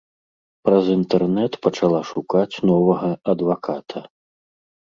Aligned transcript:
Праз 0.67 0.85
інтэрнэт 0.99 1.59
пачала 1.67 2.01
шукаць 2.13 2.55
новага 2.73 3.13
адваката. 3.35 4.05